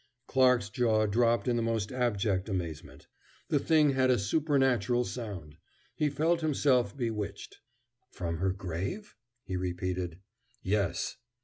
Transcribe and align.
Clarke's 0.25 0.69
jaw 0.71 1.05
dropped 1.05 1.47
in 1.47 1.57
the 1.57 1.61
most 1.61 1.91
abject 1.91 2.49
amazement. 2.49 3.05
The 3.49 3.59
thing 3.59 3.91
had 3.91 4.09
a 4.09 4.17
supernatural 4.17 5.05
sound. 5.05 5.57
He 5.93 6.09
felt 6.09 6.41
himself 6.41 6.97
bewitched. 6.97 7.59
"From 8.09 8.37
her 8.37 8.51
grave?" 8.51 9.15
he 9.43 9.55
repeated. 9.57 10.17
"Yes." 10.63 11.17